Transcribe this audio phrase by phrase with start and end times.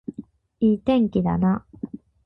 [0.61, 1.63] いい天気だな